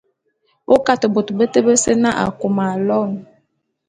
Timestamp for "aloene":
2.75-3.19